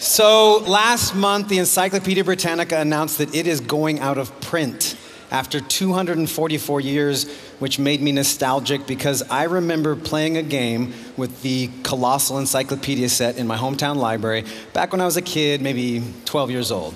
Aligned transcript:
So, 0.00 0.60
last 0.60 1.14
month, 1.14 1.48
the 1.48 1.58
Encyclopedia 1.58 2.24
Britannica 2.24 2.80
announced 2.80 3.18
that 3.18 3.34
it 3.34 3.46
is 3.46 3.60
going 3.60 4.00
out 4.00 4.16
of 4.16 4.40
print 4.40 4.96
after 5.30 5.60
244 5.60 6.80
years, 6.80 7.30
which 7.58 7.78
made 7.78 8.00
me 8.00 8.10
nostalgic 8.10 8.86
because 8.86 9.22
I 9.24 9.42
remember 9.42 9.94
playing 9.94 10.38
a 10.38 10.42
game 10.42 10.94
with 11.18 11.42
the 11.42 11.68
colossal 11.82 12.38
encyclopedia 12.38 13.10
set 13.10 13.36
in 13.36 13.46
my 13.46 13.58
hometown 13.58 13.96
library 13.96 14.46
back 14.72 14.92
when 14.92 15.02
I 15.02 15.04
was 15.04 15.18
a 15.18 15.22
kid, 15.22 15.60
maybe 15.60 16.02
12 16.24 16.50
years 16.50 16.72
old. 16.72 16.94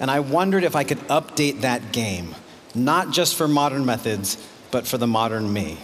And 0.00 0.10
I 0.10 0.20
wondered 0.20 0.64
if 0.64 0.74
I 0.74 0.84
could 0.84 1.00
update 1.08 1.60
that 1.60 1.92
game, 1.92 2.34
not 2.74 3.10
just 3.10 3.34
for 3.34 3.46
modern 3.46 3.84
methods, 3.84 4.38
but 4.70 4.86
for 4.86 4.96
the 4.96 5.06
modern 5.06 5.52
me. 5.52 5.76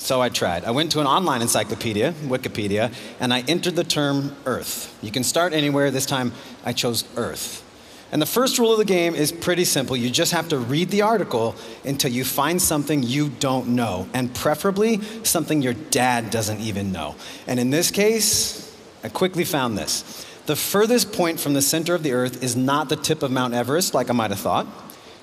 So 0.00 0.22
I 0.22 0.30
tried. 0.30 0.64
I 0.64 0.70
went 0.70 0.92
to 0.92 1.00
an 1.00 1.06
online 1.06 1.42
encyclopedia, 1.42 2.14
Wikipedia, 2.24 2.92
and 3.20 3.34
I 3.34 3.42
entered 3.46 3.76
the 3.76 3.84
term 3.84 4.34
Earth. 4.46 4.96
You 5.02 5.10
can 5.10 5.22
start 5.22 5.52
anywhere. 5.52 5.90
This 5.90 6.06
time 6.06 6.32
I 6.64 6.72
chose 6.72 7.04
Earth. 7.16 7.62
And 8.10 8.20
the 8.20 8.26
first 8.26 8.58
rule 8.58 8.72
of 8.72 8.78
the 8.78 8.86
game 8.86 9.14
is 9.14 9.30
pretty 9.30 9.66
simple. 9.66 9.94
You 9.94 10.08
just 10.08 10.32
have 10.32 10.48
to 10.48 10.58
read 10.58 10.88
the 10.88 11.02
article 11.02 11.54
until 11.84 12.10
you 12.10 12.24
find 12.24 12.60
something 12.62 13.02
you 13.02 13.28
don't 13.28 13.68
know, 13.68 14.08
and 14.14 14.34
preferably 14.34 15.02
something 15.22 15.60
your 15.60 15.74
dad 15.74 16.30
doesn't 16.30 16.60
even 16.60 16.92
know. 16.92 17.14
And 17.46 17.60
in 17.60 17.68
this 17.68 17.90
case, 17.90 18.74
I 19.04 19.10
quickly 19.10 19.44
found 19.44 19.76
this. 19.76 20.26
The 20.46 20.56
furthest 20.56 21.12
point 21.12 21.38
from 21.38 21.52
the 21.52 21.62
center 21.62 21.94
of 21.94 22.02
the 22.02 22.12
earth 22.14 22.42
is 22.42 22.56
not 22.56 22.88
the 22.88 22.96
tip 22.96 23.22
of 23.22 23.30
Mount 23.30 23.52
Everest, 23.52 23.92
like 23.92 24.08
I 24.08 24.14
might 24.14 24.30
have 24.30 24.40
thought. 24.40 24.66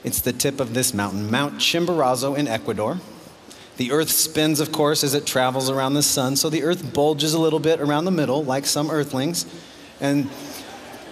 It's 0.04 0.22
the 0.22 0.34
tip 0.34 0.60
of 0.60 0.76
this 0.76 0.94
mountain, 0.94 1.32
Mount 1.32 1.56
Chimborazo 1.56 2.38
in 2.38 2.48
Ecuador. 2.48 3.00
The 3.78 3.92
earth 3.92 4.10
spins, 4.10 4.60
of 4.60 4.72
course, 4.72 5.04
as 5.04 5.14
it 5.14 5.26
travels 5.26 5.70
around 5.70 5.94
the 5.94 6.04
sun, 6.04 6.36
so 6.36 6.50
the 6.50 6.64
earth 6.64 6.94
bulges 6.94 7.34
a 7.34 7.40
little 7.40 7.60
bit 7.60 7.80
around 7.80 8.06
the 8.06 8.12
middle, 8.12 8.44
like 8.44 8.66
some 8.66 8.90
earthlings. 8.90 9.46
And 10.02 10.30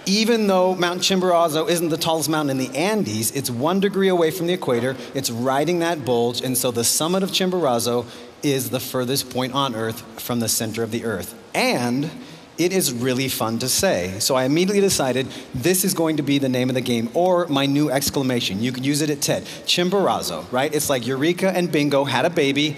even 0.04 0.46
though 0.46 0.74
Mount 0.74 1.00
Chimborazo 1.00 1.68
isn't 1.68 1.88
the 1.88 1.96
tallest 1.96 2.28
mountain 2.28 2.60
in 2.60 2.72
the 2.72 2.76
Andes, 2.76 3.32
it's 3.32 3.50
one 3.50 3.80
degree 3.80 4.08
away 4.08 4.30
from 4.30 4.46
the 4.46 4.52
equator. 4.52 4.96
It's 5.14 5.30
riding 5.30 5.80
that 5.80 6.04
bulge, 6.04 6.40
and 6.42 6.56
so 6.56 6.70
the 6.70 6.84
summit 6.84 7.22
of 7.22 7.30
Chimborazo 7.30 8.06
is 8.42 8.70
the 8.70 8.80
furthest 8.80 9.30
point 9.30 9.54
on 9.54 9.74
Earth 9.74 10.02
from 10.20 10.40
the 10.40 10.48
center 10.48 10.82
of 10.82 10.90
the 10.90 11.04
Earth. 11.04 11.34
And 11.54 12.10
it 12.58 12.72
is 12.72 12.92
really 12.92 13.28
fun 13.28 13.58
to 13.58 13.68
say. 13.68 14.18
So 14.18 14.34
I 14.34 14.44
immediately 14.44 14.80
decided 14.80 15.26
this 15.54 15.84
is 15.84 15.94
going 15.94 16.16
to 16.16 16.22
be 16.22 16.38
the 16.38 16.48
name 16.48 16.68
of 16.68 16.74
the 16.74 16.80
game 16.80 17.10
or 17.14 17.46
my 17.46 17.66
new 17.66 17.90
exclamation. 17.90 18.62
You 18.62 18.72
could 18.72 18.86
use 18.86 19.02
it 19.02 19.10
at 19.10 19.20
TED. 19.20 19.44
Chimborazo, 19.66 20.50
right? 20.52 20.74
It's 20.74 20.88
like 20.88 21.06
Eureka 21.06 21.50
and 21.50 21.70
Bingo 21.70 22.04
had 22.04 22.24
a 22.24 22.30
baby. 22.30 22.76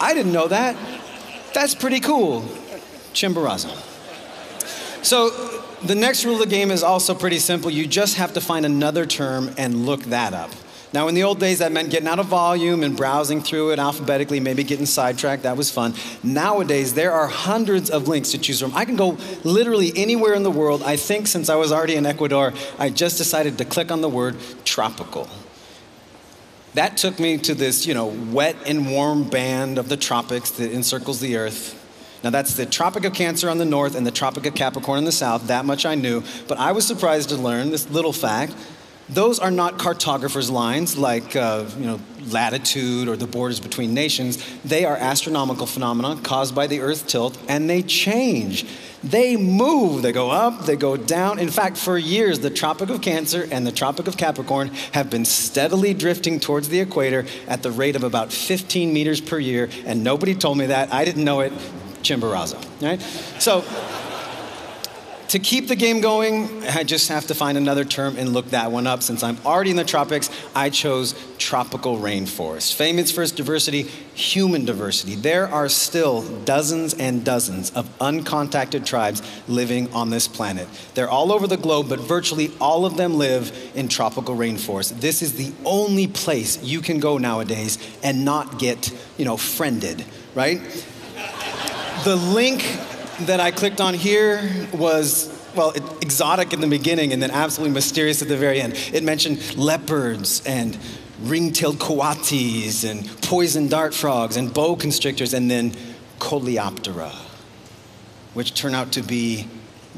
I 0.00 0.14
didn't 0.14 0.32
know 0.32 0.48
that. 0.48 0.76
That's 1.52 1.74
pretty 1.74 2.00
cool. 2.00 2.42
Chimborazo. 3.12 3.72
So 5.04 5.30
the 5.82 5.94
next 5.94 6.24
rule 6.24 6.34
of 6.34 6.40
the 6.40 6.46
game 6.46 6.70
is 6.70 6.82
also 6.82 7.14
pretty 7.14 7.38
simple. 7.38 7.70
You 7.70 7.86
just 7.86 8.16
have 8.16 8.32
to 8.34 8.40
find 8.40 8.64
another 8.64 9.06
term 9.06 9.50
and 9.58 9.86
look 9.86 10.02
that 10.04 10.32
up. 10.32 10.50
Now, 10.94 11.08
in 11.08 11.16
the 11.16 11.24
old 11.24 11.40
days, 11.40 11.58
that 11.58 11.72
meant 11.72 11.90
getting 11.90 12.06
out 12.06 12.20
a 12.20 12.22
volume 12.22 12.84
and 12.84 12.96
browsing 12.96 13.42
through 13.42 13.72
it 13.72 13.80
alphabetically, 13.80 14.38
maybe 14.38 14.62
getting 14.62 14.86
sidetracked. 14.86 15.42
That 15.42 15.56
was 15.56 15.68
fun. 15.68 15.92
Nowadays, 16.22 16.94
there 16.94 17.10
are 17.10 17.26
hundreds 17.26 17.90
of 17.90 18.06
links 18.06 18.30
to 18.30 18.38
choose 18.38 18.60
from. 18.60 18.72
I 18.76 18.84
can 18.84 18.94
go 18.94 19.18
literally 19.42 19.92
anywhere 19.96 20.34
in 20.34 20.44
the 20.44 20.52
world. 20.52 20.84
I 20.84 20.94
think 20.94 21.26
since 21.26 21.48
I 21.48 21.56
was 21.56 21.72
already 21.72 21.96
in 21.96 22.06
Ecuador, 22.06 22.54
I 22.78 22.90
just 22.90 23.18
decided 23.18 23.58
to 23.58 23.64
click 23.64 23.90
on 23.90 24.02
the 24.02 24.08
word 24.08 24.36
tropical. 24.64 25.28
That 26.74 26.96
took 26.96 27.18
me 27.18 27.38
to 27.38 27.56
this, 27.56 27.86
you 27.88 27.94
know, 27.94 28.06
wet 28.06 28.54
and 28.64 28.88
warm 28.88 29.28
band 29.28 29.78
of 29.78 29.88
the 29.88 29.96
tropics 29.96 30.52
that 30.52 30.70
encircles 30.70 31.18
the 31.18 31.36
earth. 31.36 31.80
Now, 32.22 32.30
that's 32.30 32.54
the 32.54 32.66
Tropic 32.66 33.04
of 33.04 33.12
Cancer 33.12 33.50
on 33.50 33.58
the 33.58 33.64
north 33.64 33.96
and 33.96 34.06
the 34.06 34.12
Tropic 34.12 34.46
of 34.46 34.54
Capricorn 34.54 34.98
on 34.98 35.04
the 35.04 35.12
south. 35.12 35.48
That 35.48 35.64
much 35.64 35.84
I 35.84 35.96
knew. 35.96 36.22
But 36.46 36.58
I 36.58 36.70
was 36.70 36.86
surprised 36.86 37.30
to 37.30 37.36
learn 37.36 37.70
this 37.70 37.90
little 37.90 38.12
fact. 38.12 38.54
Those 39.08 39.38
are 39.38 39.50
not 39.50 39.78
cartographers' 39.78 40.50
lines 40.50 40.96
like 40.96 41.36
uh, 41.36 41.66
you 41.78 41.86
know, 41.86 42.00
latitude 42.30 43.08
or 43.08 43.16
the 43.16 43.26
borders 43.26 43.60
between 43.60 43.92
nations. 43.92 44.42
They 44.64 44.84
are 44.84 44.96
astronomical 44.96 45.66
phenomena 45.66 46.18
caused 46.22 46.54
by 46.54 46.66
the 46.66 46.80
Earth 46.80 47.06
tilt, 47.06 47.38
and 47.48 47.68
they 47.68 47.82
change. 47.82 48.66
They 49.02 49.36
move. 49.36 50.00
They 50.00 50.12
go 50.12 50.30
up, 50.30 50.64
they 50.64 50.76
go 50.76 50.96
down. 50.96 51.38
In 51.38 51.50
fact, 51.50 51.76
for 51.76 51.98
years, 51.98 52.38
the 52.38 52.48
Tropic 52.48 52.88
of 52.88 53.02
Cancer 53.02 53.46
and 53.50 53.66
the 53.66 53.72
Tropic 53.72 54.06
of 54.08 54.16
Capricorn 54.16 54.68
have 54.92 55.10
been 55.10 55.26
steadily 55.26 55.92
drifting 55.92 56.40
towards 56.40 56.70
the 56.70 56.80
equator 56.80 57.26
at 57.46 57.62
the 57.62 57.70
rate 57.70 57.96
of 57.96 58.04
about 58.04 58.32
15 58.32 58.92
meters 58.92 59.20
per 59.20 59.38
year, 59.38 59.68
and 59.84 60.02
nobody 60.02 60.34
told 60.34 60.56
me 60.56 60.66
that. 60.66 60.92
I 60.92 61.04
didn't 61.04 61.24
know 61.24 61.40
it. 61.40 61.52
Chimborazo, 62.02 62.62
right? 62.82 63.00
So, 63.40 63.64
to 65.34 65.40
keep 65.40 65.66
the 65.66 65.74
game 65.74 66.00
going, 66.00 66.64
I 66.68 66.84
just 66.84 67.08
have 67.08 67.26
to 67.26 67.34
find 67.34 67.58
another 67.58 67.84
term 67.84 68.16
and 68.16 68.32
look 68.32 68.50
that 68.50 68.70
one 68.70 68.86
up. 68.86 69.02
Since 69.02 69.24
I'm 69.24 69.36
already 69.44 69.72
in 69.72 69.76
the 69.76 69.82
tropics, 69.82 70.30
I 70.54 70.70
chose 70.70 71.12
tropical 71.38 71.96
rainforest. 71.96 72.74
Famous 72.74 73.10
for 73.10 73.20
its 73.20 73.32
diversity, 73.32 73.82
human 74.14 74.64
diversity. 74.64 75.16
There 75.16 75.48
are 75.48 75.68
still 75.68 76.22
dozens 76.44 76.94
and 76.94 77.24
dozens 77.24 77.72
of 77.72 77.86
uncontacted 77.98 78.86
tribes 78.86 79.22
living 79.48 79.92
on 79.92 80.10
this 80.10 80.28
planet. 80.28 80.68
They're 80.94 81.10
all 81.10 81.32
over 81.32 81.48
the 81.48 81.56
globe, 81.56 81.88
but 81.88 81.98
virtually 81.98 82.52
all 82.60 82.86
of 82.86 82.96
them 82.96 83.14
live 83.14 83.72
in 83.74 83.88
tropical 83.88 84.36
rainforest. 84.36 85.00
This 85.00 85.20
is 85.20 85.32
the 85.32 85.52
only 85.64 86.06
place 86.06 86.62
you 86.62 86.80
can 86.80 87.00
go 87.00 87.18
nowadays 87.18 87.76
and 88.04 88.24
not 88.24 88.60
get, 88.60 88.96
you 89.16 89.24
know, 89.24 89.36
friended, 89.36 90.04
right? 90.36 90.60
The 92.04 92.14
link 92.14 92.62
that 93.20 93.40
I 93.40 93.50
clicked 93.50 93.80
on 93.80 93.94
here 93.94 94.68
was 94.72 95.30
well, 95.54 95.70
it, 95.70 95.82
exotic 96.02 96.52
in 96.52 96.60
the 96.60 96.66
beginning 96.66 97.12
and 97.12 97.22
then 97.22 97.30
absolutely 97.30 97.72
mysterious 97.74 98.22
at 98.22 98.28
the 98.28 98.36
very 98.36 98.60
end. 98.60 98.74
It 98.92 99.04
mentioned 99.04 99.56
leopards 99.56 100.44
and 100.44 100.76
ring-tailed 101.20 101.78
coatis 101.78 102.88
and 102.88 103.06
poison 103.22 103.68
dart 103.68 103.94
frogs 103.94 104.36
and 104.36 104.52
boa 104.52 104.76
constrictors 104.76 105.32
and 105.32 105.50
then 105.50 105.72
coleoptera, 106.18 107.12
which 108.34 108.54
turn 108.54 108.74
out 108.74 108.92
to 108.92 109.02
be 109.02 109.46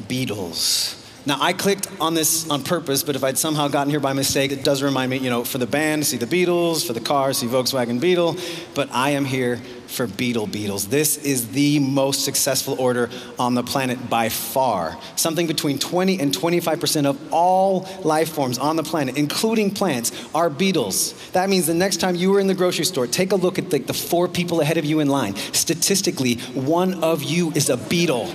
beetles. 0.09 1.03
Now, 1.27 1.39
I 1.41 1.55
clicked 1.55 1.89
on 2.01 2.15
this 2.15 2.49
on 2.49 2.63
purpose, 2.63 3.03
but 3.03 3.17
if 3.17 3.25
I'd 3.25 3.37
somehow 3.37 3.67
gotten 3.67 3.91
here 3.91 3.99
by 3.99 4.13
mistake, 4.13 4.53
it 4.53 4.63
does 4.63 4.81
remind 4.81 5.11
me, 5.11 5.17
you 5.19 5.29
know, 5.29 5.43
for 5.43 5.59
the 5.59 5.67
band, 5.67 6.07
see 6.07 6.17
the 6.17 6.27
Beatles, 6.27 6.87
for 6.87 6.93
the 6.93 7.01
car, 7.01 7.33
see 7.33 7.49
Volkswagen 7.49 8.01
Beetle, 8.01 8.37
but 8.77 8.89
I 8.93 9.11
am 9.11 9.25
here 9.25 9.57
for 9.89 10.07
Beetle 10.07 10.47
Beetles. 10.47 10.87
This 10.87 11.17
is 11.17 11.49
the 11.49 11.81
most 11.81 12.25
successful 12.25 12.77
order 12.79 13.11
on 13.41 13.57
the 13.57 13.65
planet 13.65 14.09
by 14.09 14.29
far. 14.29 14.97
Something 15.17 15.49
between 15.49 15.81
20 15.81 16.21
and 16.21 16.33
25% 16.33 17.07
of 17.07 17.33
all 17.33 17.89
life 18.05 18.29
forms 18.29 18.57
on 18.59 18.77
the 18.77 18.85
planet, 18.85 19.17
including 19.17 19.73
plants, 19.73 20.13
are 20.33 20.49
beetles. 20.49 21.13
That 21.33 21.49
means 21.49 21.67
the 21.67 21.75
next 21.75 21.97
time 21.97 22.15
you 22.15 22.33
are 22.37 22.41
in 22.41 22.47
the 22.47 22.55
grocery 22.55 22.85
store, 22.85 23.09
take 23.09 23.33
a 23.33 23.37
look 23.37 23.59
at 23.59 23.71
the, 23.71 23.81
the 23.81 23.95
four 23.95 24.29
people 24.29 24.61
ahead 24.61 24.79
of 24.79 24.85
you 24.85 25.01
in 25.01 25.09
line. 25.09 25.35
Statistically, 25.35 26.37
one 26.55 27.03
of 27.03 27.25
you 27.25 27.51
is 27.53 27.69
a 27.69 27.77
beetle. 27.77 28.33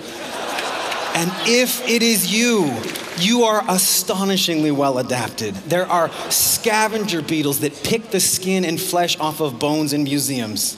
And 1.14 1.32
if 1.48 1.88
it 1.88 2.02
is 2.02 2.34
you, 2.34 2.74
you 3.20 3.44
are 3.44 3.64
astonishingly 3.68 4.72
well 4.72 4.98
adapted. 4.98 5.56
There 5.56 5.86
are 5.86 6.10
scavenger 6.30 7.22
beetles 7.22 7.60
that 7.60 7.84
pick 7.84 8.12
the 8.12 8.20
skin 8.20 8.66
and 8.66 8.80
flesh 8.80 9.20
off 9.20 9.40
of 9.40 9.60
bones 9.60 9.94
in 9.94 10.04
museums. 10.04 10.78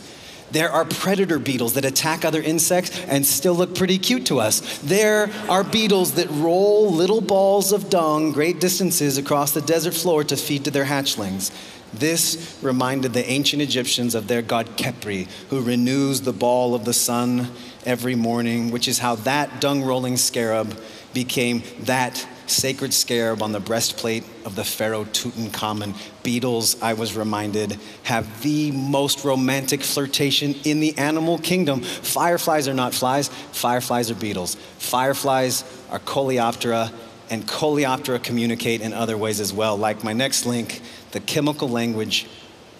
There 0.51 0.69
are 0.69 0.85
predator 0.85 1.39
beetles 1.39 1.73
that 1.73 1.83
attack 1.85 2.23
other 2.23 2.41
insects 2.41 2.99
and 3.05 3.25
still 3.25 3.55
look 3.55 3.73
pretty 3.73 3.97
cute 3.97 4.27
to 4.27 4.39
us. 4.39 4.79
There 4.79 5.31
are 5.49 5.63
beetles 5.63 6.13
that 6.13 6.29
roll 6.29 6.91
little 6.91 7.21
balls 7.21 7.71
of 7.71 7.89
dung 7.89 8.31
great 8.33 8.59
distances 8.59 9.17
across 9.17 9.51
the 9.51 9.61
desert 9.61 9.95
floor 9.95 10.23
to 10.25 10.37
feed 10.37 10.65
to 10.65 10.71
their 10.71 10.85
hatchlings. 10.85 11.51
This 11.91 12.59
reminded 12.61 13.13
the 13.13 13.27
ancient 13.27 13.61
Egyptians 13.61 14.13
of 14.13 14.27
their 14.27 14.41
god 14.43 14.77
Khepri, 14.77 15.27
who 15.49 15.61
renews 15.61 16.21
the 16.21 16.33
ball 16.33 16.75
of 16.75 16.85
the 16.85 16.93
sun 16.93 17.51
every 17.85 18.15
morning, 18.15 18.71
which 18.71 18.87
is 18.87 18.99
how 18.99 19.15
that 19.15 19.61
dung 19.61 19.83
rolling 19.83 20.17
scarab 20.17 20.77
became 21.13 21.63
that 21.81 22.25
sacred 22.47 22.93
scarab 22.93 23.41
on 23.41 23.51
the 23.51 23.59
breastplate 23.59 24.23
of 24.45 24.55
the 24.55 24.63
pharaoh 24.63 25.05
Tutankhamun. 25.05 25.95
Beetles, 26.23 26.81
I 26.81 26.93
was 26.93 27.15
reminded, 27.15 27.79
have 28.03 28.41
the 28.41 28.71
most 28.71 29.23
romantic 29.23 29.81
flirtation 29.81 30.55
in 30.63 30.79
the 30.79 30.97
animal 30.97 31.37
kingdom. 31.37 31.81
Fireflies 31.81 32.67
are 32.67 32.73
not 32.73 32.93
flies, 32.93 33.29
fireflies 33.29 34.11
are 34.11 34.15
beetles. 34.15 34.55
Fireflies 34.77 35.63
are 35.89 35.99
coleoptera, 35.99 36.91
and 37.29 37.47
coleoptera 37.47 38.21
communicate 38.21 38.81
in 38.81 38.93
other 38.93 39.17
ways 39.17 39.39
as 39.39 39.53
well, 39.53 39.77
like 39.77 40.03
my 40.03 40.13
next 40.13 40.45
link 40.45 40.81
the 41.11 41.19
chemical 41.19 41.69
language 41.69 42.27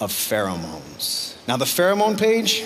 of 0.02 0.12
pheromones. 0.12 1.36
Now, 1.48 1.58
the 1.58 1.66
pheromone 1.66 2.18
page 2.18 2.66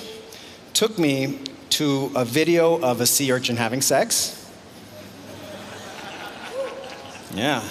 took 0.73 0.97
me 0.97 1.39
to 1.71 2.11
a 2.15 2.25
video 2.25 2.79
of 2.79 3.01
a 3.01 3.05
sea 3.05 3.31
urchin 3.31 3.57
having 3.57 3.81
sex. 3.81 4.33
Yeah. 7.33 7.63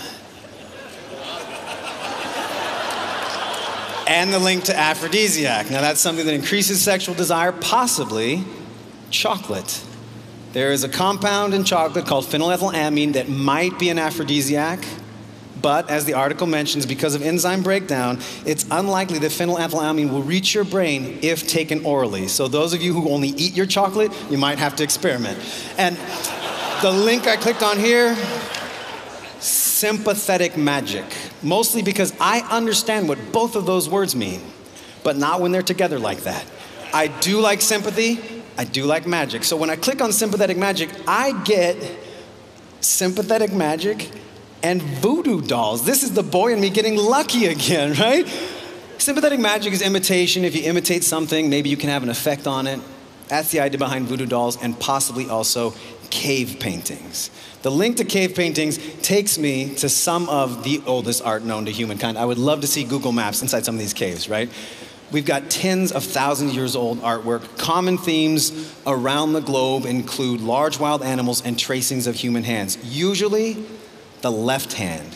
And 4.09 4.33
the 4.33 4.39
link 4.39 4.65
to 4.65 4.77
aphrodisiac. 4.77 5.71
Now, 5.71 5.81
that's 5.81 6.01
something 6.01 6.25
that 6.27 6.35
increases 6.35 6.81
sexual 6.81 7.15
desire, 7.15 7.51
possibly 7.51 8.45
chocolate. 9.11 9.83
There 10.53 10.71
is 10.73 10.85
a 10.85 10.89
compound 10.89 11.55
in 11.55 11.65
chocolate 11.65 12.07
called 12.07 12.25
phenylethylamine 12.25 13.15
that 13.15 13.29
might 13.29 13.79
be 13.79 13.91
an 13.91 13.99
aphrodisiac, 13.99 14.85
but 15.61 15.89
as 15.91 16.05
the 16.05 16.15
article 16.15 16.47
mentions, 16.47 16.87
because 16.87 17.15
of 17.15 17.23
enzyme 17.23 17.63
breakdown, 17.63 18.19
it's 18.45 18.67
unlikely 18.71 19.19
that 19.21 19.31
phenylethylamine 19.31 20.11
will 20.11 20.23
reach 20.23 20.55
your 20.55 20.65
brain 20.65 21.19
if 21.23 21.49
taken 21.49 21.85
orally. 21.85 22.29
So, 22.29 22.49
those 22.49 22.75
of 22.75 22.83
you 22.83 22.93
who 22.93 23.11
only 23.11 23.29
eat 23.29 23.57
your 23.57 23.67
chocolate, 23.67 24.13
you 24.31 24.39
might 24.39 24.59
have 24.59 24.77
to 24.77 24.85
experiment. 24.85 25.39
And 25.79 25.97
the 26.83 26.91
link 26.93 27.27
I 27.27 27.37
clicked 27.37 27.63
on 27.63 27.79
here 27.79 28.15
sympathetic 29.41 30.57
magic, 30.57 31.05
mostly 31.43 31.83
because 31.83 32.15
I 32.21 32.41
understand 32.51 33.09
what 33.09 33.19
both 33.33 33.57
of 33.57 33.67
those 33.67 33.89
words 33.89 34.17
mean, 34.17 34.41
but 35.05 35.17
not 35.17 35.41
when 35.41 35.53
they're 35.53 35.63
together 35.63 35.99
like 35.99 36.21
that. 36.21 36.45
I 36.93 37.09
do 37.09 37.41
like 37.41 37.61
sympathy, 37.61 38.43
I 38.57 38.65
do 38.65 38.85
like 38.85 39.07
magic. 39.07 39.45
So 39.45 39.57
when 39.57 39.69
I 39.69 39.77
click 39.77 40.01
on 40.01 40.13
sympathetic 40.13 40.57
magic, 40.57 40.89
I 41.07 41.33
get 41.45 41.77
sympathetic 42.81 43.53
magic 43.53 44.11
and 44.67 44.83
voodoo 44.83 45.41
dolls. 45.41 45.85
This 45.85 46.03
is 46.03 46.13
the 46.13 46.25
boy 46.25 46.53
in 46.53 46.61
me 46.61 46.71
getting 46.71 46.97
lucky 46.97 47.47
again, 47.47 47.93
right? 48.01 48.27
Sympathetic 48.99 49.39
magic 49.39 49.73
is 49.73 49.81
imitation. 49.81 50.45
If 50.45 50.57
you 50.57 50.65
imitate 50.65 51.05
something, 51.05 51.49
maybe 51.49 51.69
you 51.69 51.77
can 51.77 51.89
have 51.89 52.03
an 52.03 52.09
effect 52.09 52.49
on 52.49 52.67
it. 52.67 52.81
That's 53.29 53.51
the 53.53 53.61
idea 53.61 53.79
behind 53.79 54.07
voodoo 54.07 54.27
dolls 54.27 54.61
and 54.61 54.79
possibly 54.79 55.29
also 55.29 55.73
cave 56.11 56.57
paintings. 56.59 57.31
The 57.63 57.71
link 57.71 57.99
to 57.99 58.05
cave 58.05 58.35
paintings 58.35 58.79
takes 59.03 59.39
me 59.39 59.73
to 59.77 59.89
some 59.89 60.29
of 60.29 60.65
the 60.65 60.83
oldest 60.85 61.25
art 61.25 61.45
known 61.45 61.67
to 61.67 61.71
humankind. 61.71 62.19
I 62.19 62.25
would 62.25 62.39
love 62.39 62.61
to 62.63 62.67
see 62.67 62.83
Google 62.83 63.13
Maps 63.13 63.43
inside 63.43 63.65
some 63.65 63.77
of 63.77 63.81
these 63.81 63.95
caves, 63.95 64.29
right? 64.29 64.51
We've 65.13 65.25
got 65.25 65.49
tens 65.49 65.93
of 65.93 66.03
thousands 66.03 66.51
of 66.51 66.57
years 66.57 66.75
old 66.75 67.01
artwork. 67.03 67.57
Common 67.57 67.99
themes 67.99 68.75
around 68.85 69.33
the 69.35 69.41
globe 69.41 69.85
include 69.87 70.41
large 70.41 70.81
wild 70.81 71.05
animals 71.05 71.45
and 71.45 71.57
tracings 71.57 72.09
of 72.09 72.17
human 72.17 72.43
hands, 72.43 72.79
usually 72.83 73.65
the 74.27 74.33
left 74.33 74.73
hand. 74.73 75.15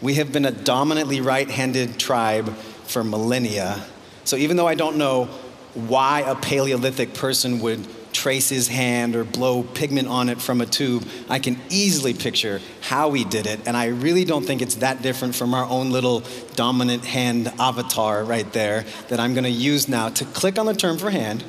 We 0.00 0.14
have 0.14 0.32
been 0.32 0.44
a 0.44 0.50
dominantly 0.50 1.20
right 1.20 1.48
handed 1.48 1.96
tribe 1.96 2.52
for 2.86 3.04
millennia. 3.04 3.84
So 4.24 4.34
even 4.34 4.56
though 4.56 4.66
I 4.66 4.74
don't 4.74 4.96
know 4.96 5.26
why 5.74 6.22
a 6.22 6.34
Paleolithic 6.34 7.14
person 7.14 7.60
would 7.60 7.86
trace 8.12 8.48
his 8.48 8.66
hand 8.66 9.14
or 9.14 9.22
blow 9.22 9.62
pigment 9.62 10.08
on 10.08 10.28
it 10.28 10.42
from 10.42 10.60
a 10.60 10.66
tube, 10.66 11.06
I 11.28 11.38
can 11.38 11.56
easily 11.70 12.14
picture 12.14 12.60
how 12.80 13.12
he 13.12 13.22
did 13.22 13.46
it. 13.46 13.60
And 13.64 13.76
I 13.76 13.86
really 13.86 14.24
don't 14.24 14.44
think 14.44 14.60
it's 14.60 14.74
that 14.76 15.02
different 15.02 15.36
from 15.36 15.54
our 15.54 15.64
own 15.64 15.92
little 15.92 16.24
dominant 16.56 17.04
hand 17.04 17.46
avatar 17.60 18.24
right 18.24 18.52
there 18.52 18.84
that 19.06 19.20
I'm 19.20 19.34
going 19.34 19.44
to 19.44 19.50
use 19.50 19.86
now 19.86 20.08
to 20.08 20.24
click 20.24 20.58
on 20.58 20.66
the 20.66 20.74
term 20.74 20.98
for 20.98 21.10
hand, 21.10 21.44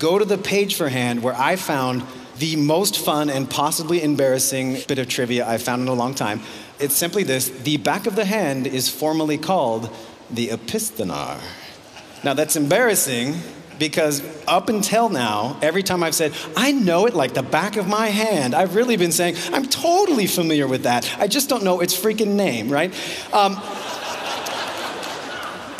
go 0.00 0.18
to 0.18 0.24
the 0.24 0.36
page 0.36 0.74
for 0.74 0.88
hand 0.88 1.22
where 1.22 1.34
I 1.34 1.54
found 1.54 2.02
the 2.38 2.56
most 2.56 2.98
fun 2.98 3.30
and 3.30 3.48
possibly 3.48 4.02
embarrassing 4.02 4.78
bit 4.86 4.98
of 4.98 5.08
trivia 5.08 5.46
I've 5.46 5.62
found 5.62 5.82
in 5.82 5.88
a 5.88 5.94
long 5.94 6.14
time. 6.14 6.40
It's 6.78 6.94
simply 6.94 7.22
this 7.24 7.48
the 7.48 7.76
back 7.76 8.06
of 8.06 8.16
the 8.16 8.24
hand 8.24 8.66
is 8.66 8.88
formally 8.88 9.38
called 9.38 9.94
the 10.30 10.48
opisthenar. 10.48 11.40
Now, 12.24 12.34
that's 12.34 12.56
embarrassing 12.56 13.36
because 13.78 14.22
up 14.46 14.68
until 14.68 15.08
now, 15.08 15.56
every 15.62 15.82
time 15.82 16.02
I've 16.02 16.14
said, 16.14 16.32
I 16.56 16.72
know 16.72 17.06
it 17.06 17.14
like 17.14 17.34
the 17.34 17.42
back 17.42 17.76
of 17.76 17.86
my 17.86 18.08
hand, 18.08 18.54
I've 18.54 18.74
really 18.74 18.96
been 18.96 19.12
saying, 19.12 19.36
I'm 19.52 19.66
totally 19.66 20.26
familiar 20.26 20.66
with 20.66 20.82
that. 20.82 21.08
I 21.18 21.28
just 21.28 21.48
don't 21.48 21.62
know 21.62 21.80
its 21.80 21.98
freaking 21.98 22.34
name, 22.34 22.68
right? 22.68 22.92
Um, 23.32 23.60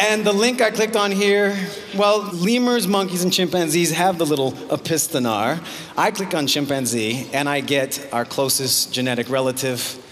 and 0.00 0.25
the 0.25 0.33
link 0.33 0.61
I 0.61 0.71
clicked 0.71 0.97
on 0.97 1.11
here, 1.11 1.56
well, 1.97 2.23
lemurs, 2.33 2.87
monkeys, 2.87 3.25
and 3.25 3.33
chimpanzees 3.33 3.91
have 3.93 4.19
the 4.19 4.27
little 4.27 4.53
opisthenar. 4.53 5.65
I 5.97 6.11
click 6.11 6.35
on 6.35 6.47
chimpanzee 6.47 7.29
and 7.33 7.49
I 7.49 7.61
get 7.61 8.09
our 8.12 8.25
closest 8.25 8.93
genetic 8.93 9.29
relative. 9.29 10.05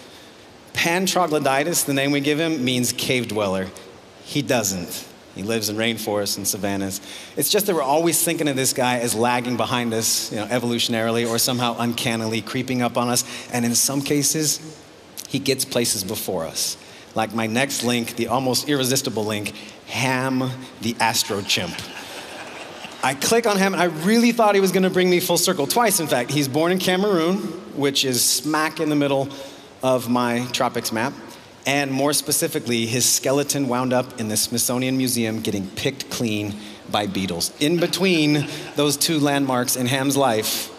Pan 0.72 1.06
troglodytes, 1.06 1.84
the 1.84 1.94
name 1.94 2.10
we 2.10 2.20
give 2.20 2.38
him, 2.38 2.64
means 2.64 2.92
cave 2.92 3.28
dweller. 3.28 3.68
He 4.24 4.42
doesn't. 4.42 5.06
He 5.34 5.42
lives 5.42 5.68
in 5.68 5.76
rainforests 5.76 6.38
and 6.38 6.48
savannas. 6.48 7.00
It's 7.36 7.50
just 7.50 7.66
that 7.66 7.74
we're 7.74 7.82
always 7.82 8.22
thinking 8.22 8.48
of 8.48 8.56
this 8.56 8.72
guy 8.72 8.98
as 8.98 9.14
lagging 9.14 9.56
behind 9.56 9.92
us, 9.92 10.32
you 10.32 10.38
know, 10.38 10.46
evolutionarily 10.46 11.28
or 11.28 11.38
somehow 11.38 11.76
uncannily 11.78 12.40
creeping 12.40 12.80
up 12.82 12.96
on 12.96 13.08
us. 13.08 13.24
And 13.52 13.64
in 13.64 13.74
some 13.74 14.00
cases, 14.00 14.60
he 15.28 15.38
gets 15.38 15.64
places 15.64 16.04
before 16.04 16.44
us. 16.44 16.78
Like 17.14 17.34
my 17.34 17.46
next 17.46 17.82
link, 17.82 18.16
the 18.16 18.28
almost 18.28 18.68
irresistible 18.68 19.24
link, 19.24 19.54
Ham 19.86 20.50
the 20.80 20.96
Astro 21.00 21.42
Chimp. 21.42 21.74
I 23.02 23.14
click 23.14 23.46
on 23.46 23.56
him 23.56 23.72
and 23.72 23.82
I 23.82 23.86
really 23.86 24.32
thought 24.32 24.54
he 24.54 24.60
was 24.60 24.72
going 24.72 24.82
to 24.82 24.90
bring 24.90 25.08
me 25.08 25.20
full 25.20 25.38
circle 25.38 25.66
twice, 25.66 26.00
in 26.00 26.06
fact. 26.06 26.30
He's 26.30 26.48
born 26.48 26.72
in 26.72 26.78
Cameroon, 26.78 27.36
which 27.76 28.04
is 28.04 28.24
smack 28.24 28.80
in 28.80 28.88
the 28.88 28.96
middle 28.96 29.28
of 29.82 30.08
my 30.08 30.46
tropics 30.52 30.92
map. 30.92 31.12
And 31.66 31.90
more 31.90 32.12
specifically, 32.12 32.86
his 32.86 33.08
skeleton 33.08 33.68
wound 33.68 33.92
up 33.92 34.20
in 34.20 34.28
the 34.28 34.36
Smithsonian 34.36 34.96
Museum 34.96 35.40
getting 35.40 35.68
picked 35.70 36.10
clean 36.10 36.54
by 36.90 37.06
beetles. 37.06 37.52
In 37.60 37.78
between 37.78 38.46
those 38.76 38.96
two 38.96 39.18
landmarks 39.18 39.76
in 39.76 39.86
Ham's 39.86 40.16
life, 40.16 40.72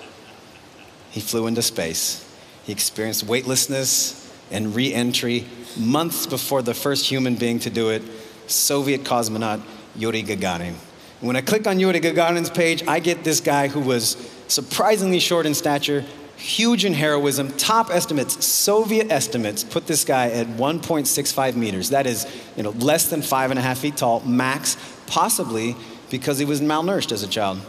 he 1.11 1.19
flew 1.19 1.47
into 1.47 1.61
space. 1.61 2.23
He 2.63 2.71
experienced 2.71 3.23
weightlessness 3.23 4.33
and 4.51 4.75
re 4.75 4.93
entry 4.93 5.45
months 5.77 6.25
before 6.25 6.61
the 6.61 6.73
first 6.73 7.05
human 7.05 7.35
being 7.35 7.59
to 7.59 7.69
do 7.69 7.89
it, 7.89 8.01
Soviet 8.47 9.03
cosmonaut 9.03 9.61
Yuri 9.95 10.23
Gagarin. 10.23 10.75
When 11.19 11.35
I 11.35 11.41
click 11.41 11.65
on 11.67 11.79
Yuri 11.79 11.99
Gagarin's 11.99 12.49
page, 12.49 12.87
I 12.87 12.99
get 12.99 13.23
this 13.23 13.39
guy 13.39 13.67
who 13.67 13.79
was 13.79 14.15
surprisingly 14.47 15.19
short 15.19 15.45
in 15.45 15.53
stature, 15.53 16.05
huge 16.37 16.85
in 16.85 16.93
heroism. 16.93 17.51
Top 17.57 17.89
estimates, 17.89 18.45
Soviet 18.45 19.11
estimates, 19.11 19.63
put 19.63 19.87
this 19.87 20.03
guy 20.05 20.29
at 20.29 20.47
1.65 20.47 21.55
meters. 21.55 21.89
That 21.89 22.05
is, 22.05 22.27
you 22.55 22.63
know, 22.63 22.69
less 22.71 23.09
than 23.09 23.21
five 23.21 23.49
and 23.49 23.59
a 23.59 23.63
half 23.63 23.79
feet 23.79 23.97
tall, 23.97 24.21
max, 24.21 24.77
possibly 25.07 25.75
because 26.09 26.37
he 26.37 26.45
was 26.45 26.61
malnourished 26.61 27.11
as 27.11 27.23
a 27.23 27.27
child. 27.27 27.59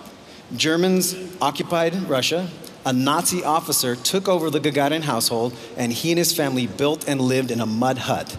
Germans 0.54 1.14
occupied 1.40 1.94
Russia. 2.08 2.48
A 2.86 2.92
Nazi 2.92 3.44
officer 3.44 3.96
took 3.96 4.28
over 4.28 4.50
the 4.50 4.60
Gagarin 4.60 5.02
household, 5.02 5.54
and 5.76 5.92
he 5.92 6.10
and 6.10 6.18
his 6.18 6.34
family 6.34 6.66
built 6.66 7.06
and 7.08 7.20
lived 7.20 7.50
in 7.50 7.60
a 7.60 7.66
mud 7.66 7.98
hut. 7.98 8.36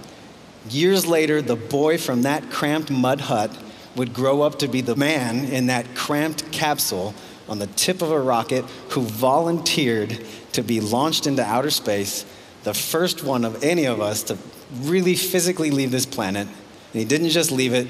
Years 0.68 1.06
later, 1.06 1.42
the 1.42 1.56
boy 1.56 1.98
from 1.98 2.24
that 2.24 2.52
cramped 2.52 2.92
mud 2.92 3.22
hut 3.22 3.56
would 3.96 4.14
grow 4.14 4.42
up 4.42 4.60
to 4.60 4.68
be 4.68 4.82
the 4.82 4.96
man 4.96 5.46
in 5.46 5.68
that 5.68 5.96
cramped 5.96 6.52
capsule 6.52 7.14
on 7.48 7.60
the 7.60 7.68
tip 7.68 8.02
of 8.02 8.12
a 8.12 8.20
rocket 8.20 8.66
who 8.90 9.02
volunteered 9.02 10.24
to 10.52 10.62
be 10.62 10.80
launched 10.82 11.26
into 11.26 11.44
outer 11.44 11.70
space, 11.70 12.26
the 12.64 12.74
first 12.74 13.24
one 13.24 13.46
of 13.46 13.64
any 13.64 13.86
of 13.86 14.02
us 14.02 14.24
to 14.24 14.38
really 14.82 15.16
physically 15.16 15.72
leave 15.72 15.92
this 15.92 16.06
planet. 16.06 16.48
And 16.48 17.00
he 17.00 17.06
didn't 17.06 17.30
just 17.30 17.51
leave 17.51 17.74
it, 17.74 17.88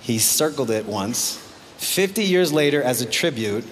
he 0.00 0.18
circled 0.18 0.70
it 0.70 0.86
once. 0.86 1.36
50 1.78 2.22
years 2.22 2.52
later, 2.52 2.82
as 2.82 3.00
a 3.00 3.06
tribute, 3.06 3.64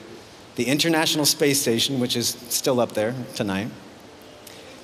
the 0.57 0.65
International 0.65 1.25
Space 1.25 1.61
Station, 1.61 2.01
which 2.01 2.17
is 2.17 2.29
still 2.49 2.81
up 2.81 2.93
there 2.93 3.15
tonight, 3.35 3.69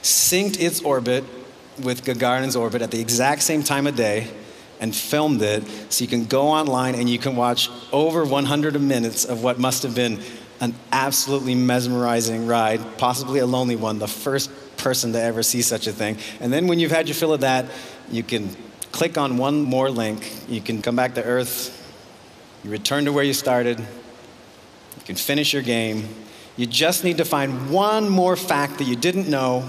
synced 0.02 0.60
its 0.60 0.80
orbit 0.82 1.24
with 1.80 2.04
Gagarin's 2.04 2.56
orbit 2.56 2.82
at 2.82 2.90
the 2.90 3.00
exact 3.00 3.42
same 3.42 3.62
time 3.62 3.86
of 3.86 3.96
day 3.96 4.28
and 4.80 4.94
filmed 4.94 5.42
it 5.42 5.64
so 5.90 6.04
you 6.04 6.08
can 6.08 6.24
go 6.24 6.48
online 6.48 6.94
and 6.94 7.08
you 7.08 7.18
can 7.18 7.36
watch 7.36 7.68
over 7.92 8.24
100 8.24 8.80
minutes 8.80 9.24
of 9.24 9.42
what 9.42 9.58
must 9.58 9.82
have 9.82 9.94
been 9.94 10.20
an 10.60 10.74
absolutely 10.92 11.54
mesmerizing 11.54 12.46
ride, 12.46 12.80
possibly 12.98 13.40
a 13.40 13.46
lonely 13.46 13.76
one, 13.76 13.98
the 13.98 14.08
first 14.08 14.50
person 14.76 15.12
to 15.12 15.20
ever 15.20 15.42
see 15.42 15.62
such 15.62 15.86
a 15.86 15.92
thing. 15.92 16.16
And 16.40 16.52
then 16.52 16.66
when 16.66 16.78
you've 16.78 16.90
had 16.90 17.08
your 17.08 17.14
fill 17.14 17.32
of 17.32 17.40
that, 17.40 17.66
you 18.10 18.22
can 18.22 18.56
click 18.92 19.18
on 19.18 19.36
one 19.36 19.62
more 19.62 19.90
link. 19.90 20.32
You 20.48 20.60
can 20.60 20.82
come 20.82 20.96
back 20.96 21.14
to 21.14 21.24
Earth. 21.24 21.74
You 22.64 22.70
return 22.70 23.04
to 23.04 23.12
where 23.12 23.24
you 23.24 23.32
started. 23.32 23.78
You 23.78 25.04
can 25.04 25.16
finish 25.16 25.52
your 25.52 25.62
game. 25.62 26.08
You 26.56 26.66
just 26.66 27.04
need 27.04 27.18
to 27.18 27.24
find 27.24 27.70
one 27.70 28.08
more 28.08 28.34
fact 28.34 28.78
that 28.78 28.84
you 28.84 28.96
didn't 28.96 29.28
know. 29.28 29.68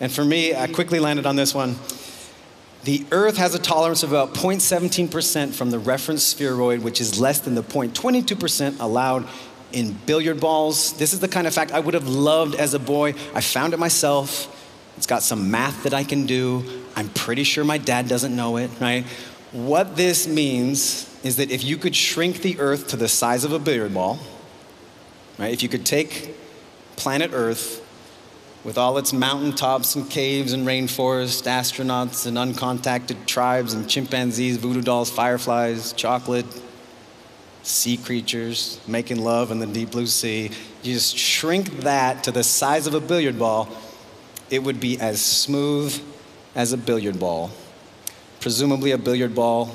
And 0.00 0.10
for 0.10 0.24
me, 0.24 0.54
I 0.54 0.66
quickly 0.66 0.98
landed 0.98 1.26
on 1.26 1.36
this 1.36 1.54
one. 1.54 1.76
The 2.84 3.04
Earth 3.12 3.36
has 3.36 3.54
a 3.54 3.58
tolerance 3.58 4.02
of 4.02 4.10
about 4.10 4.32
0.17% 4.32 5.52
from 5.52 5.70
the 5.70 5.78
reference 5.78 6.22
spheroid, 6.22 6.82
which 6.82 7.00
is 7.00 7.20
less 7.20 7.40
than 7.40 7.54
the 7.54 7.62
0.22% 7.62 8.80
allowed 8.80 9.28
in 9.72 9.92
billiard 10.06 10.40
balls. 10.40 10.94
This 10.94 11.12
is 11.12 11.20
the 11.20 11.28
kind 11.28 11.46
of 11.46 11.52
fact 11.52 11.72
I 11.72 11.80
would 11.80 11.92
have 11.92 12.08
loved 12.08 12.54
as 12.54 12.72
a 12.72 12.78
boy. 12.78 13.14
I 13.34 13.42
found 13.42 13.74
it 13.74 13.78
myself. 13.78 14.56
It's 14.96 15.06
got 15.06 15.22
some 15.22 15.50
math 15.50 15.82
that 15.82 15.92
I 15.92 16.04
can 16.04 16.24
do. 16.24 16.64
I'm 16.96 17.10
pretty 17.10 17.44
sure 17.44 17.64
my 17.64 17.78
dad 17.78 18.08
doesn't 18.08 18.34
know 18.34 18.56
it, 18.56 18.70
right? 18.80 19.04
What 19.52 19.96
this 19.96 20.26
means 20.26 21.06
is 21.22 21.36
that 21.36 21.50
if 21.50 21.62
you 21.62 21.76
could 21.76 21.94
shrink 21.94 22.40
the 22.40 22.58
Earth 22.58 22.88
to 22.88 22.96
the 22.96 23.08
size 23.08 23.44
of 23.44 23.52
a 23.52 23.58
billiard 23.58 23.92
ball, 23.92 24.18
right? 25.38 25.52
If 25.52 25.62
you 25.62 25.68
could 25.68 25.84
take 25.84 26.34
planet 26.96 27.30
Earth 27.34 27.86
with 28.62 28.76
all 28.76 28.98
its 28.98 29.12
mountaintops 29.12 29.94
and 29.94 30.08
caves 30.10 30.52
and 30.52 30.66
rainforests, 30.66 31.46
astronauts 31.46 32.26
and 32.26 32.36
uncontacted 32.36 33.26
tribes 33.26 33.72
and 33.72 33.88
chimpanzees, 33.88 34.58
voodoo 34.58 34.82
dolls, 34.82 35.10
fireflies, 35.10 35.92
chocolate, 35.94 36.46
sea 37.62 37.96
creatures 37.96 38.80
making 38.86 39.22
love 39.22 39.50
in 39.50 39.58
the 39.58 39.66
deep 39.66 39.90
blue 39.90 40.06
sea. 40.06 40.50
You 40.82 40.94
just 40.94 41.16
shrink 41.16 41.80
that 41.80 42.24
to 42.24 42.32
the 42.32 42.42
size 42.42 42.86
of 42.86 42.94
a 42.94 43.00
billiard 43.00 43.38
ball, 43.38 43.68
it 44.50 44.62
would 44.62 44.80
be 44.80 44.98
as 45.00 45.22
smooth 45.22 45.98
as 46.54 46.72
a 46.72 46.76
billiard 46.76 47.18
ball. 47.18 47.50
Presumably 48.40 48.90
a 48.90 48.98
billiard 48.98 49.34
ball 49.34 49.70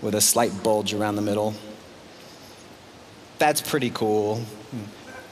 with 0.00 0.14
a 0.14 0.20
slight 0.20 0.62
bulge 0.62 0.92
around 0.92 1.16
the 1.16 1.22
middle. 1.22 1.54
That's 3.38 3.60
pretty 3.60 3.90
cool. 3.90 4.42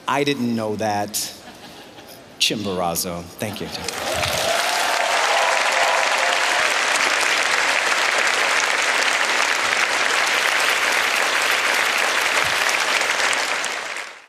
I 0.06 0.24
didn't 0.24 0.54
know 0.54 0.76
that. 0.76 1.32
Chimborazo. 2.40 3.22
Thank 3.38 3.60
you. 3.60 4.09